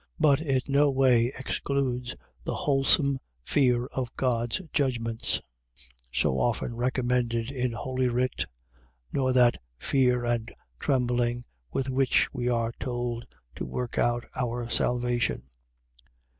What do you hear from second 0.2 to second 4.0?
it no way excludes the wholesome fear